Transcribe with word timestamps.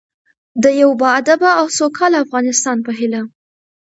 د 0.63 0.65
یو 0.81 0.89
باادبه 1.01 1.49
او 1.59 1.65
سوکاله 1.77 2.17
افغانستان 2.25 2.77
په 2.85 2.91
هیله. 2.99 3.21